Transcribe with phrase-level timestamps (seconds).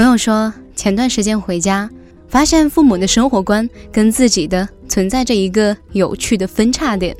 [0.00, 1.86] 朋友说，前段时间回家，
[2.26, 7.14] 发现父母的生活观跟自己的存在着一个有趣的分叉点。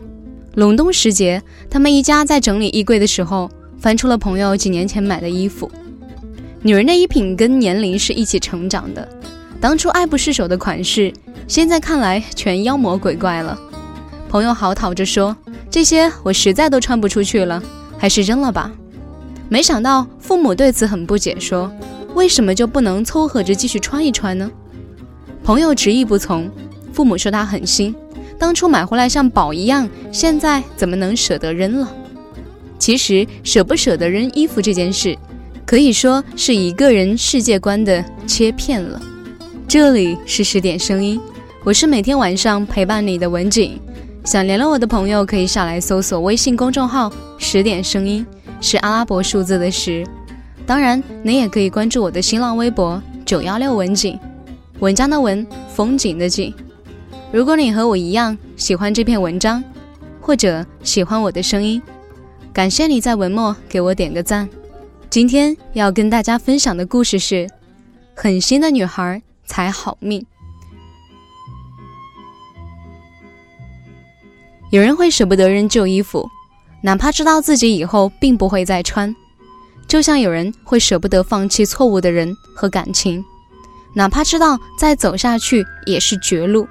[0.54, 5.70] 隆冬时节，他们一家在整理衣柜的时候，翻出了朋友几年前买的衣服。
[6.62, 9.06] 女人的衣品跟年龄是一起成长的，
[9.60, 11.12] 当初爱不释手的款式，
[11.46, 13.60] 现在看来全妖魔鬼怪了。
[14.30, 15.36] 朋友嚎啕着说
[15.70, 17.62] ：“这些我实在都穿不出去了，
[17.98, 18.72] 还是扔了吧。”
[19.50, 21.70] 没想到父母对此很不解，说
[22.14, 24.50] ：“为什么就不能凑合着继续穿一穿呢？”
[25.42, 26.50] 朋友执意不从，
[26.92, 27.94] 父母说他狠心，
[28.38, 31.92] 当初买回来像宝一样，现在怎么能舍得扔了？
[32.78, 35.16] 其实舍不舍得扔衣服这件事，
[35.66, 39.00] 可以说是一个人世界观的切片了。
[39.68, 41.20] 这里是十点声音，
[41.64, 43.78] 我是每天晚上陪伴你的文景。
[44.24, 48.26] 想联络我的朋友，可以上来搜索微信公众号“十点声音”。
[48.60, 50.06] 是阿拉伯数字的十，
[50.70, 54.16] 当然，你也可以关注我的新浪微博九幺六文景，
[54.78, 55.44] 文章的文，
[55.74, 56.54] 风景的景。
[57.32, 59.64] 如果你和我一样喜欢这篇文章，
[60.20, 61.82] 或者喜欢我的声音，
[62.52, 64.48] 感谢你在文末给我点个赞。
[65.10, 67.50] 今天要跟大家分享的故事是：
[68.14, 70.24] 狠心的女孩才好命。
[74.70, 76.30] 有人会舍不得扔旧衣服。
[76.84, 79.12] 哪怕知道自己以后并不会再穿，
[79.90, 83.24] 就像有人会舍不得放弃错误的人和感情，
[83.92, 86.68] 哪怕知道再走下去也是绝路。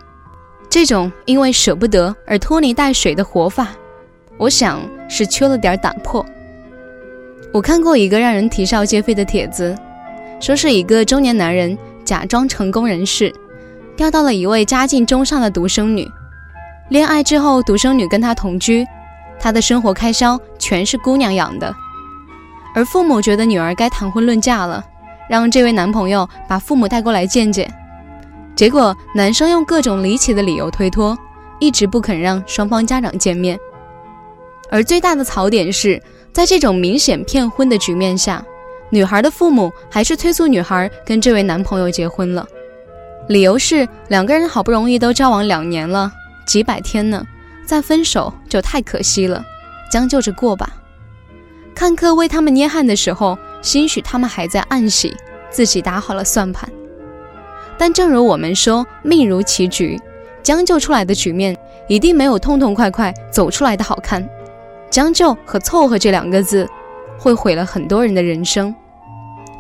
[0.70, 3.68] 这种因为舍不得而拖泥带水的活法，
[4.38, 6.26] 我想是缺了点胆魄。
[7.52, 9.78] 我看过一个让人啼笑皆非的帖子，
[10.40, 13.36] 说是一个中年男人假装成功人士，
[13.98, 16.08] 钓到了一位家境中上的独生女，
[16.88, 18.88] 恋爱之后，独生女跟他同居。
[19.42, 21.76] 他的生活开销全是姑娘养的，
[22.74, 24.84] 而父母觉得女儿该谈婚论嫁了，
[25.30, 27.72] 让这位男朋友把父母带过来见见。
[28.56, 31.18] 结果男生用各种离奇的理由推脱，
[31.60, 33.58] 一直不肯让双方家长见面。
[34.70, 36.02] 而最大的槽点是
[36.32, 38.44] 在这种明显骗婚的局面下，
[38.90, 42.46] 女孩的父母还是催促女孩跟这位男朋友结婚了，
[43.28, 46.12] 理由是两个人好不容易都交往两年了，
[46.46, 47.26] 几百天呢。
[47.66, 49.46] 再分手就太可惜了，
[49.92, 50.74] 将就着过吧。
[51.80, 55.16] 看客为他们捏汗的时候，兴许他们还在暗喜，
[55.50, 56.70] 自己打好了算盘。
[57.78, 59.98] 但正如我们说，命如棋局，
[60.44, 61.58] 将就出来的局面
[61.88, 64.28] 一定没有痛痛快快走出来的好看。
[64.90, 66.68] 将就和凑合这两个字，
[67.18, 68.76] 会毁了很多人的人生。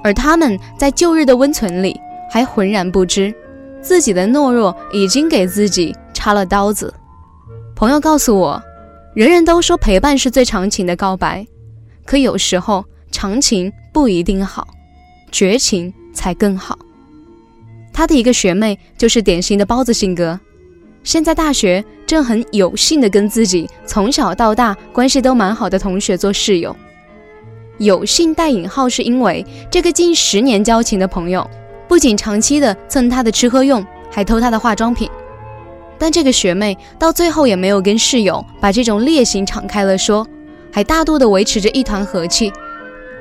[0.03, 1.97] 而他们在旧日的温存里，
[2.29, 3.34] 还浑然不知，
[3.81, 6.94] 自己的懦弱已经给自己插了刀子。
[7.78, 8.62] 朋友告诉我，
[9.16, 11.47] 人人都说陪伴是最长情的告白，
[12.09, 14.68] 可有时候长情不一定好，
[15.31, 16.75] 绝情才更好。
[17.94, 20.40] 他的一个学妹就是典型的包子性格，
[21.03, 26.75] 现在大学正很有幸的跟自己从小到大关系都蛮好的同学做室友。
[27.78, 31.47] 有幸带引号是因为这个近十年交情的朋友，
[31.88, 35.08] 不仅长期的蹭他的吃喝用，还偷他的化妆品。
[36.00, 40.26] 但这个学妹到最后也没有跟室友把这种劣行敞开了说，
[40.79, 42.53] 还大度的维持着一团和气。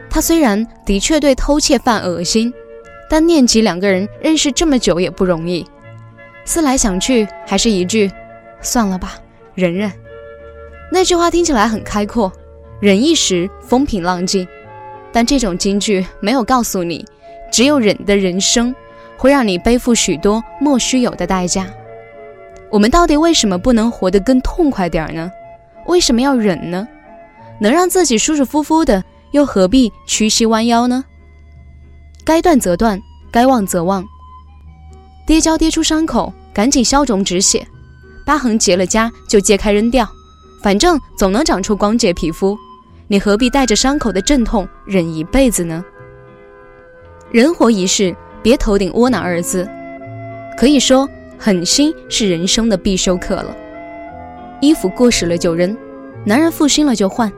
[0.09, 2.55] 他虽然的确对偷窃犯恶心，
[3.11, 5.67] 但念及两个人认识这么久也不容易，
[6.45, 8.09] 思来想去还是一句，
[8.61, 9.17] 算了吧，
[9.57, 9.91] 忍忍。
[10.93, 12.33] 那句话听起来很开阔，
[12.79, 14.47] 忍一时风平浪静，
[15.11, 17.05] 但这种金句没有告诉你，
[17.51, 18.73] 只有忍的人生
[19.17, 21.67] 会让你背负许多莫须有的代价。
[22.71, 25.29] 我们到底为什么不能活得更痛快点儿呢？
[25.87, 26.87] 为什么要忍呢？
[27.59, 29.03] 能让自己舒舒服服的，
[29.33, 31.05] 又何必屈膝弯腰呢？
[32.25, 34.05] 该断则断，该忘则忘。
[35.27, 37.61] 跌跤跌出伤口，赶紧消肿止血；
[38.25, 40.09] 疤痕结了痂，就揭开扔掉。
[40.63, 42.57] 反正总能长出光洁皮肤，
[43.07, 45.85] 你何必带着伤口的阵痛忍一辈子呢？
[47.31, 49.69] 人活一世，别头顶窝囊二字。
[50.57, 51.09] 可以说。
[51.41, 53.57] 狠心是人生的必修课了。
[54.61, 55.79] 衣服过时了就扔，
[56.25, 57.33] 男人负心了就换，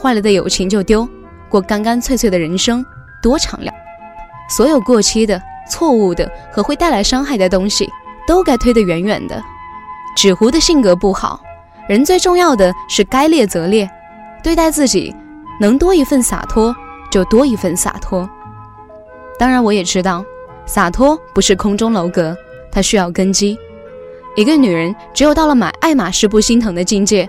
[0.00, 1.08] 坏了的友情就丢，
[1.48, 2.84] 过干干脆脆的人生
[3.22, 3.74] 多敞亮。
[4.48, 7.90] 所有过期的、错误的和会带来伤害的东西，
[8.26, 9.42] 都该推得远远的。
[10.16, 11.40] 纸糊的性格不好，
[11.88, 13.88] 人最重要的是该裂则裂，
[14.42, 15.14] 对待自己
[15.60, 16.74] 能多一份洒脱
[17.10, 18.28] 就多一份洒脱。
[19.38, 20.24] 当然，我也知道，
[20.64, 22.36] 洒脱不是空中楼阁。
[22.70, 23.58] 它需要根基。
[24.36, 27.26] 一个女人只有到了买爱马仕不心疼的境界，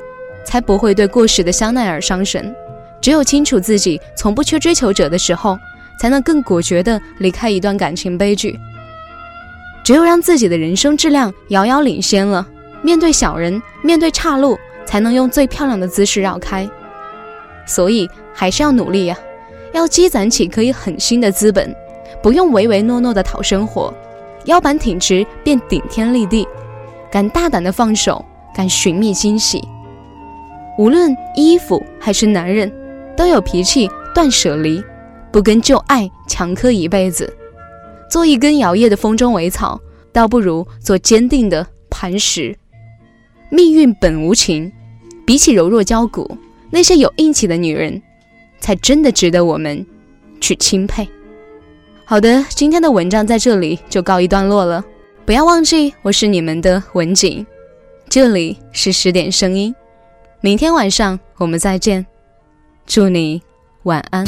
[0.47, 2.55] 才不会对过时的香奈儿伤神。
[3.01, 5.59] 只有清楚自己从不缺追求者的时候，
[5.99, 8.57] 才能更果决地离开一段感情悲剧。
[9.83, 12.47] 只有让自己的人生质量遥遥领先了，
[12.81, 16.67] 面对小人，面对岔路，才能用最漂亮的姿势绕开。
[17.65, 19.17] 所以还是要努力呀，
[19.73, 21.75] 要积攒起可以狠心的资本，
[22.23, 23.93] 不用唯唯诺诺的讨生活，
[24.45, 26.47] 腰板挺直便顶天立地，
[27.11, 28.23] 敢大胆的放手，
[28.55, 29.61] 敢寻觅惊喜。
[30.77, 32.71] 无论衣服还是男人，
[33.15, 34.83] 都有脾气，断舍离，
[35.31, 37.35] 不跟旧爱强磕一辈子。
[38.09, 39.81] 做一根摇曳的风中苇草，
[40.13, 42.55] 倒不如做坚定的磐石。
[43.49, 44.71] 命运本无情，
[45.25, 46.37] 比起柔弱娇骨，
[46.69, 47.99] 那些有硬气的女人，
[48.59, 49.83] 才真的值得我们
[50.39, 51.07] 去钦佩。
[52.05, 54.85] 好的，今天的文章在这里就告一段落了。
[55.25, 57.45] 不要忘记，我是你们的文景，
[58.07, 59.73] 这里是十点声音。
[60.47, 62.05] 明天晚上我们再见，
[62.85, 63.43] 祝你
[63.83, 64.25] 晚安。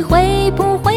[0.00, 0.91] 会不会